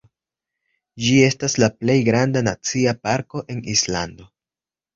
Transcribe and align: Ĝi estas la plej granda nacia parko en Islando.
Ĝi 1.07 1.17
estas 1.25 1.57
la 1.65 1.69
plej 1.83 1.97
granda 2.09 2.45
nacia 2.49 2.97
parko 3.07 3.47
en 3.55 3.65
Islando. 3.77 4.31